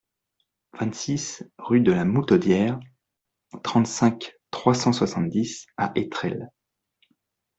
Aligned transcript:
vingt-six 0.79 1.43
rue 1.59 1.81
de 1.81 1.91
la 1.91 2.05
Moutaudière, 2.05 2.79
trente-cinq, 3.61 4.33
trois 4.49 4.73
cent 4.73 4.93
soixante-dix 4.93 5.67
à 5.77 5.91
Étrelles 5.93 6.49